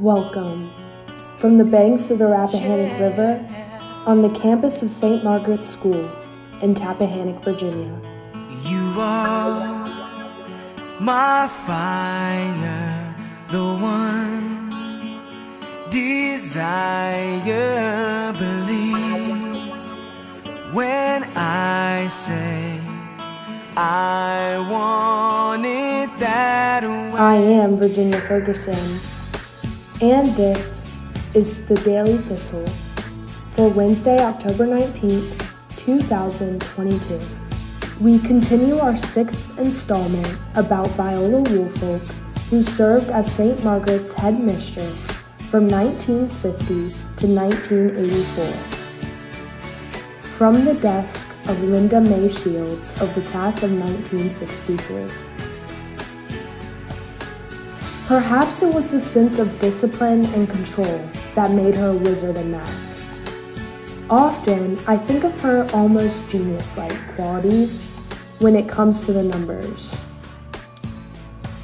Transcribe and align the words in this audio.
Welcome. 0.00 0.72
From 1.36 1.58
the 1.58 1.64
banks 1.64 2.10
of 2.10 2.18
the 2.18 2.24
Rappahannock 2.24 2.98
River 2.98 3.44
on 4.06 4.22
the 4.22 4.30
campus 4.30 4.82
of 4.82 4.88
St. 4.88 5.22
Margaret's 5.22 5.68
School 5.68 6.10
in 6.62 6.72
Tappahannock, 6.72 7.44
Virginia. 7.44 8.00
You 8.64 8.94
are 8.96 9.90
my 11.00 11.46
fire, 11.66 13.14
the 13.50 13.62
one 13.62 14.70
desire. 15.90 17.42
Believe 18.32 18.96
when 20.72 21.24
I 21.36 22.08
say 22.08 22.80
I 23.76 24.66
want 24.70 25.66
it 25.66 26.18
that 26.20 26.84
way. 26.84 27.18
I 27.18 27.34
am 27.34 27.76
Virginia 27.76 28.18
Ferguson, 28.22 28.98
and 30.02 30.28
this 30.34 30.96
is 31.34 31.66
the 31.66 31.74
Daily 31.76 32.16
Thistle 32.16 32.66
for 33.52 33.68
Wednesday, 33.68 34.18
October 34.18 34.66
19th, 34.66 35.76
2022. 35.76 37.20
We 38.02 38.18
continue 38.20 38.78
our 38.78 38.96
sixth 38.96 39.58
installment 39.58 40.38
about 40.54 40.88
Viola 40.92 41.42
Woolfolk, 41.42 42.00
who 42.48 42.62
served 42.62 43.10
as 43.10 43.30
St. 43.30 43.62
Margaret's 43.62 44.14
headmistress 44.14 45.34
from 45.50 45.68
1950 45.68 46.64
to 47.16 47.26
1984. 47.26 48.46
From 50.22 50.64
the 50.64 50.74
desk 50.80 51.36
of 51.46 51.62
Linda 51.62 52.00
May 52.00 52.26
Shields 52.28 52.98
of 53.02 53.14
the 53.14 53.20
class 53.22 53.62
of 53.62 53.70
1963. 53.72 55.29
Perhaps 58.10 58.64
it 58.64 58.74
was 58.74 58.90
the 58.90 58.98
sense 58.98 59.38
of 59.38 59.60
discipline 59.60 60.24
and 60.34 60.50
control 60.50 60.98
that 61.36 61.52
made 61.52 61.76
her 61.76 61.90
a 61.90 61.94
wizard 61.94 62.34
in 62.34 62.50
math. 62.50 62.98
Often, 64.10 64.80
I 64.88 64.96
think 64.96 65.22
of 65.22 65.40
her 65.42 65.64
almost 65.72 66.28
genius 66.28 66.76
like 66.76 67.14
qualities 67.14 67.94
when 68.40 68.56
it 68.56 68.68
comes 68.68 69.06
to 69.06 69.12
the 69.12 69.22
numbers. 69.22 70.12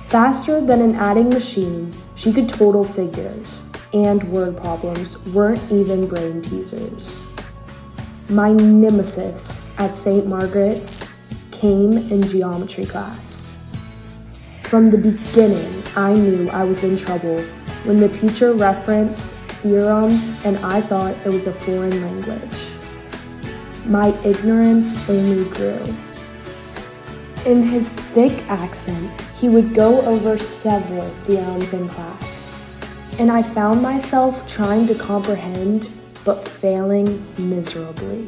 Faster 0.06 0.60
than 0.60 0.80
an 0.80 0.94
adding 0.94 1.30
machine, 1.30 1.90
she 2.14 2.32
could 2.32 2.48
total 2.48 2.84
figures, 2.84 3.72
and 3.92 4.22
word 4.30 4.56
problems 4.56 5.26
weren't 5.34 5.60
even 5.72 6.06
brain 6.06 6.42
teasers. 6.42 7.26
My 8.28 8.52
nemesis 8.52 9.76
at 9.80 9.96
St. 9.96 10.28
Margaret's 10.28 11.26
came 11.50 11.94
in 11.94 12.22
geometry 12.22 12.86
class. 12.86 13.66
From 14.62 14.92
the 14.92 14.98
beginning, 14.98 15.75
I 15.96 16.12
knew 16.12 16.50
I 16.50 16.62
was 16.62 16.84
in 16.84 16.94
trouble 16.94 17.40
when 17.84 17.98
the 17.98 18.08
teacher 18.08 18.52
referenced 18.52 19.34
theorems 19.62 20.44
and 20.44 20.58
I 20.58 20.82
thought 20.82 21.16
it 21.24 21.30
was 21.30 21.46
a 21.46 21.52
foreign 21.52 22.02
language. 22.02 22.72
My 23.86 24.08
ignorance 24.22 25.08
only 25.08 25.48
grew. 25.48 25.82
In 27.46 27.62
his 27.62 27.94
thick 27.94 28.46
accent, 28.50 29.10
he 29.36 29.48
would 29.48 29.72
go 29.72 30.02
over 30.02 30.36
several 30.36 31.08
theorems 31.08 31.72
in 31.72 31.88
class, 31.88 32.76
and 33.18 33.32
I 33.32 33.40
found 33.40 33.80
myself 33.80 34.46
trying 34.46 34.86
to 34.88 34.94
comprehend 34.94 35.88
but 36.24 36.44
failing 36.44 37.24
miserably. 37.38 38.26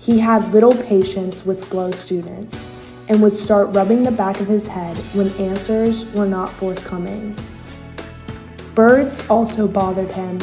He 0.00 0.18
had 0.18 0.52
little 0.52 0.74
patience 0.74 1.46
with 1.46 1.58
slow 1.58 1.92
students 1.92 2.87
and 3.08 3.22
would 3.22 3.32
start 3.32 3.74
rubbing 3.74 4.02
the 4.02 4.12
back 4.12 4.40
of 4.40 4.46
his 4.46 4.68
head 4.68 4.96
when 5.14 5.28
answers 5.34 6.14
were 6.14 6.26
not 6.26 6.50
forthcoming. 6.50 7.34
Birds 8.74 9.28
also 9.28 9.66
bothered 9.66 10.12
him, 10.12 10.38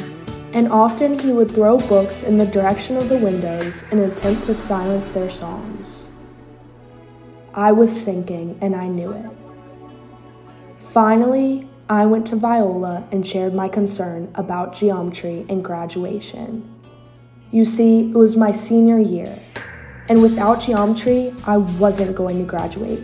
and 0.53 0.71
often 0.71 1.19
he 1.19 1.31
would 1.31 1.51
throw 1.51 1.77
books 1.77 2.23
in 2.23 2.37
the 2.37 2.45
direction 2.45 2.97
of 2.97 3.09
the 3.09 3.17
windows 3.17 3.91
in 3.91 3.99
attempt 3.99 4.43
to 4.43 4.55
silence 4.55 5.09
their 5.09 5.29
songs. 5.29 6.17
I 7.53 7.71
was 7.71 8.03
sinking, 8.03 8.57
and 8.61 8.75
I 8.75 8.87
knew 8.87 9.11
it. 9.11 9.31
Finally, 10.77 11.67
I 11.89 12.05
went 12.05 12.25
to 12.27 12.35
Viola 12.35 13.07
and 13.11 13.25
shared 13.25 13.53
my 13.53 13.67
concern 13.67 14.31
about 14.33 14.73
geometry 14.73 15.45
and 15.47 15.63
graduation. 15.63 16.67
You 17.51 17.63
see, 17.63 18.09
it 18.09 18.15
was 18.15 18.35
my 18.35 18.51
senior 18.51 18.99
year, 18.99 19.37
and 20.07 20.21
without 20.21 20.61
geometry, 20.61 21.33
I 21.45 21.57
wasn't 21.57 22.15
going 22.15 22.37
to 22.39 22.45
graduate. 22.45 23.03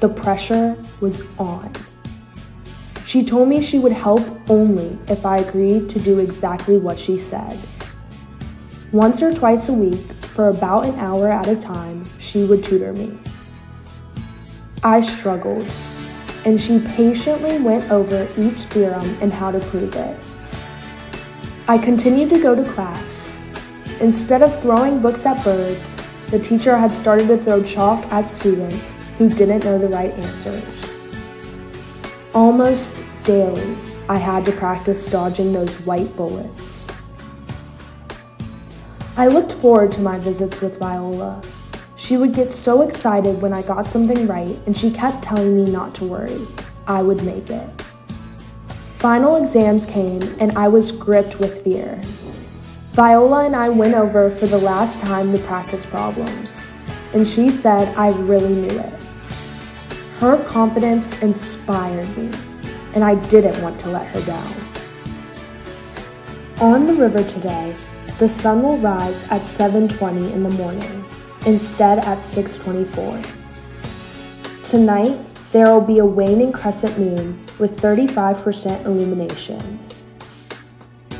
The 0.00 0.08
pressure 0.08 0.76
was 1.00 1.38
on. 1.38 1.72
She 3.04 3.24
told 3.24 3.48
me 3.48 3.60
she 3.60 3.78
would 3.78 3.92
help 3.92 4.20
only 4.50 4.98
if 5.08 5.24
I 5.24 5.38
agreed 5.38 5.88
to 5.90 6.00
do 6.00 6.18
exactly 6.18 6.76
what 6.76 6.98
she 6.98 7.16
said. 7.16 7.58
Once 8.92 9.22
or 9.22 9.34
twice 9.34 9.68
a 9.68 9.72
week, 9.72 10.00
for 10.38 10.50
about 10.50 10.84
an 10.86 10.94
hour 11.00 11.28
at 11.28 11.48
a 11.48 11.56
time, 11.56 12.04
she 12.18 12.44
would 12.44 12.62
tutor 12.62 12.92
me. 12.92 13.18
I 14.84 15.00
struggled, 15.00 15.68
and 16.46 16.60
she 16.60 16.80
patiently 16.80 17.58
went 17.58 17.90
over 17.90 18.28
each 18.36 18.68
theorem 18.70 19.16
and 19.20 19.32
how 19.32 19.50
to 19.50 19.58
prove 19.58 19.94
it. 19.96 20.16
I 21.66 21.76
continued 21.76 22.30
to 22.30 22.40
go 22.40 22.54
to 22.54 22.62
class. 22.62 23.44
Instead 24.00 24.42
of 24.42 24.58
throwing 24.62 25.02
books 25.02 25.26
at 25.26 25.42
birds, 25.42 26.07
the 26.30 26.38
teacher 26.38 26.76
had 26.76 26.92
started 26.92 27.26
to 27.28 27.38
throw 27.38 27.62
chalk 27.62 28.04
at 28.12 28.26
students 28.26 29.08
who 29.16 29.30
didn't 29.30 29.64
know 29.64 29.78
the 29.78 29.88
right 29.88 30.12
answers. 30.12 31.06
Almost 32.34 33.06
daily, 33.24 33.76
I 34.10 34.18
had 34.18 34.44
to 34.44 34.52
practice 34.52 35.08
dodging 35.08 35.52
those 35.52 35.80
white 35.86 36.14
bullets. 36.16 36.94
I 39.16 39.26
looked 39.26 39.52
forward 39.52 39.90
to 39.92 40.02
my 40.02 40.18
visits 40.18 40.60
with 40.60 40.78
Viola. 40.78 41.42
She 41.96 42.16
would 42.18 42.34
get 42.34 42.52
so 42.52 42.82
excited 42.82 43.42
when 43.42 43.54
I 43.54 43.62
got 43.62 43.90
something 43.90 44.26
right, 44.26 44.56
and 44.66 44.76
she 44.76 44.90
kept 44.90 45.22
telling 45.22 45.56
me 45.56 45.70
not 45.70 45.94
to 45.96 46.04
worry. 46.04 46.46
I 46.86 47.02
would 47.02 47.24
make 47.24 47.50
it. 47.50 47.82
Final 48.98 49.36
exams 49.36 49.86
came, 49.86 50.22
and 50.40 50.52
I 50.58 50.68
was 50.68 50.92
gripped 50.92 51.40
with 51.40 51.62
fear. 51.64 52.00
Viola 52.98 53.46
and 53.46 53.54
I 53.54 53.68
went 53.68 53.94
over 53.94 54.28
for 54.28 54.48
the 54.48 54.58
last 54.58 55.02
time 55.02 55.30
the 55.30 55.38
practice 55.38 55.86
problems, 55.86 56.68
and 57.14 57.28
she 57.28 57.48
said 57.48 57.96
I 57.96 58.08
really 58.22 58.52
knew 58.52 58.76
it. 58.76 58.92
Her 60.18 60.42
confidence 60.42 61.22
inspired 61.22 62.08
me, 62.18 62.28
and 62.96 63.04
I 63.04 63.14
didn't 63.28 63.62
want 63.62 63.78
to 63.78 63.90
let 63.90 64.08
her 64.08 64.20
down. 64.22 64.52
On 66.60 66.88
the 66.88 66.94
river 66.94 67.22
today, 67.22 67.76
the 68.18 68.28
sun 68.28 68.64
will 68.64 68.78
rise 68.78 69.30
at 69.30 69.42
7:20 69.42 70.32
in 70.32 70.42
the 70.42 70.50
morning 70.50 71.04
instead 71.46 72.00
at 72.00 72.24
6:24. 72.24 73.22
Tonight, 74.64 75.20
there 75.52 75.72
will 75.72 75.86
be 75.86 76.00
a 76.00 76.04
waning 76.04 76.50
crescent 76.50 76.98
moon 76.98 77.38
with 77.60 77.80
35% 77.80 78.84
illumination. 78.84 79.78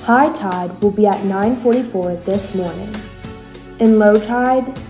High 0.08 0.32
tide 0.32 0.82
will 0.82 0.90
be 0.90 1.06
at 1.06 1.24
9:44 1.24 2.24
this 2.24 2.54
morning. 2.54 2.94
In 3.78 3.98
low 3.98 4.18
tide, 4.18 4.80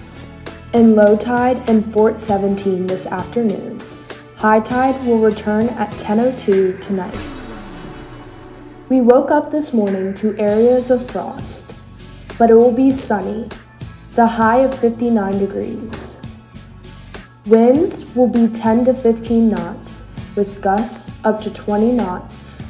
in 0.72 0.94
low 0.94 1.16
tide 1.16 1.58
and 1.68 1.84
Fort 1.84 2.20
17 2.20 2.86
this 2.86 3.04
afternoon. 3.04 3.80
High 4.36 4.60
tide 4.60 5.04
will 5.04 5.18
return 5.18 5.70
at 5.70 5.90
10:02 5.98 6.78
tonight. 6.80 7.18
We 8.88 9.00
woke 9.00 9.32
up 9.32 9.50
this 9.50 9.74
morning 9.74 10.14
to 10.22 10.38
areas 10.38 10.88
of 10.88 11.10
frost, 11.10 11.74
but 12.38 12.48
it 12.48 12.54
will 12.54 12.70
be 12.84 12.92
sunny. 12.92 13.48
The 14.14 14.38
high 14.38 14.60
of 14.60 14.72
59 14.72 15.40
degrees. 15.40 16.22
Winds 17.44 18.14
will 18.14 18.28
be 18.28 18.46
10 18.46 18.84
to 18.84 18.94
15 18.94 19.48
knots 19.48 20.12
with 20.36 20.62
gusts 20.62 21.18
up 21.24 21.40
to 21.40 21.52
20 21.52 21.90
knots. 21.90 22.62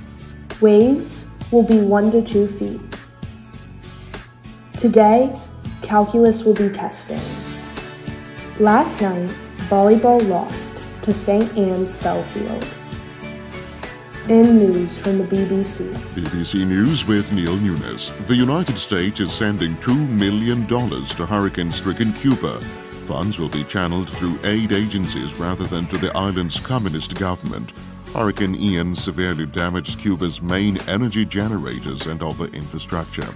Waves 0.62 1.37
will 1.50 1.62
be 1.62 1.80
1 1.80 2.10
to 2.10 2.22
2 2.22 2.46
feet. 2.46 2.80
Today, 4.74 5.34
calculus 5.82 6.44
will 6.44 6.54
be 6.54 6.68
testing. 6.68 7.20
Last 8.60 9.02
night, 9.02 9.30
volleyball 9.68 10.26
lost 10.28 11.02
to 11.02 11.14
St. 11.14 11.56
Anne's 11.56 12.00
Belfield. 12.02 12.66
In 14.28 14.58
news 14.58 15.02
from 15.02 15.18
the 15.18 15.24
BBC. 15.24 15.90
BBC 16.14 16.66
News 16.66 17.06
with 17.06 17.32
Neil 17.32 17.56
Nunes. 17.56 18.12
The 18.26 18.36
United 18.36 18.76
States 18.76 19.20
is 19.20 19.32
sending 19.32 19.74
$2 19.76 20.08
million 20.10 20.66
to 20.66 21.26
hurricane 21.26 21.72
stricken 21.72 22.12
Cuba. 22.12 22.60
Funds 22.60 23.38
will 23.38 23.48
be 23.48 23.64
channeled 23.64 24.10
through 24.10 24.38
aid 24.44 24.72
agencies 24.72 25.40
rather 25.40 25.64
than 25.64 25.86
to 25.86 25.96
the 25.96 26.14
island's 26.14 26.60
communist 26.60 27.18
government. 27.18 27.72
Hurricane 28.14 28.54
Ian 28.56 28.94
severely 28.94 29.46
damaged 29.46 30.00
Cuba's 30.00 30.42
main 30.42 30.78
energy 30.88 31.24
generators 31.24 32.06
and 32.06 32.22
other 32.22 32.46
infrastructure. 32.46 33.28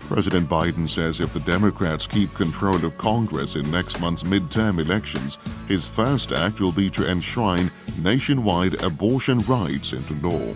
President 0.00 0.48
Biden 0.48 0.88
says 0.88 1.18
if 1.18 1.32
the 1.32 1.40
Democrats 1.40 2.06
keep 2.06 2.32
control 2.34 2.84
of 2.84 2.96
Congress 2.96 3.56
in 3.56 3.68
next 3.70 4.00
month's 4.00 4.22
midterm 4.22 4.78
elections, 4.78 5.38
his 5.66 5.88
first 5.88 6.30
act 6.30 6.60
will 6.60 6.70
be 6.70 6.88
to 6.90 7.10
enshrine 7.10 7.70
nationwide 8.00 8.80
abortion 8.84 9.40
rights 9.40 9.92
into 9.92 10.14
law. 10.26 10.54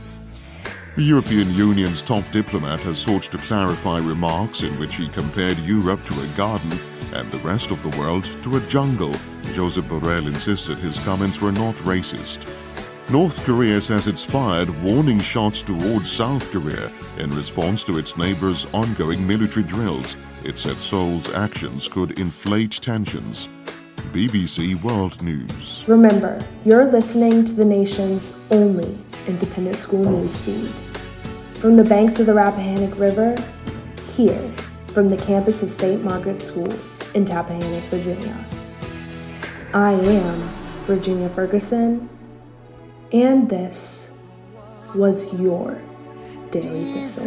The 0.95 1.03
European 1.03 1.53
Union's 1.55 2.03
top 2.03 2.25
diplomat 2.31 2.81
has 2.81 2.99
sought 2.99 3.25
to 3.25 3.39
clarify 3.39 3.99
remarks 3.99 4.63
in 4.63 4.79
which 4.79 4.97
he 4.97 5.09
compared 5.09 5.59
Europe 5.59 6.05
to 6.05 6.21
a 6.21 6.27
garden 6.37 6.73
and 7.15 7.29
the 7.31 7.39
rest 7.39 7.73
of 7.73 7.83
the 7.83 7.99
world 7.99 8.25
to 8.43 8.57
a 8.57 8.61
jungle. 8.69 9.15
Josep 9.55 9.83
Borrell 9.89 10.27
insisted 10.27 10.79
his 10.79 10.99
comments 11.01 11.41
were 11.41 11.53
not 11.53 11.75
racist. 11.77 12.47
North 13.11 13.45
Korea 13.45 13.81
says 13.81 14.07
it's 14.07 14.25
fired 14.25 14.71
warning 14.85 15.19
shots 15.19 15.65
towards 15.65 16.12
South 16.12 16.49
Korea 16.53 16.93
in 17.19 17.29
response 17.33 17.83
to 17.83 17.99
its 17.99 18.17
neighbor's 18.17 18.67
ongoing 18.73 19.27
military 19.27 19.67
drills. 19.67 20.17
It 20.45 20.61
said 20.61 20.77
Seoul's 20.77 21.29
actions 21.35 21.89
could 21.89 22.21
inflate 22.21 22.71
tensions. 22.71 23.49
BBC 24.12 24.81
World 24.85 25.21
News. 25.25 25.83
Remember, 25.89 26.39
you're 26.65 26.85
listening 26.85 27.43
to 27.47 27.53
the 27.53 27.65
nation's 27.65 28.47
only 28.53 28.97
independent 29.27 29.79
school 29.79 30.09
news 30.09 30.41
feed. 30.41 30.71
From 31.56 31.75
the 31.75 31.85
banks 31.85 32.21
of 32.21 32.27
the 32.27 32.35
Rappahannock 32.35 32.97
River, 32.97 33.35
here 34.15 34.49
from 34.87 35.09
the 35.09 35.17
campus 35.17 35.65
of 35.65 35.71
St. 35.71 36.05
Margaret's 36.05 36.45
School 36.45 36.73
in 37.15 37.25
Tappahannock, 37.25 37.83
Virginia. 37.91 38.37
I 39.75 39.95
am 39.95 40.49
Virginia 40.85 41.29
Ferguson, 41.29 42.09
and 43.12 43.49
this 43.49 44.19
was 44.95 45.41
your 45.41 45.81
Daily 46.51 46.85
Thistle. 46.85 47.25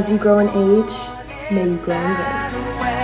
As 0.00 0.10
you 0.10 0.16
grow 0.16 0.38
in 0.38 0.48
age, 0.48 0.94
may 1.52 1.68
you 1.68 1.76
grow 1.76 1.94
in 1.94 2.14
grace. 2.14 2.99